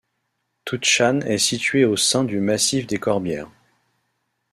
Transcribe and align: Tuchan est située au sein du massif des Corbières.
Tuchan 0.65 1.19
est 1.27 1.37
située 1.37 1.85
au 1.85 1.95
sein 1.95 2.23
du 2.23 2.39
massif 2.39 2.87
des 2.87 2.97
Corbières. 2.97 3.51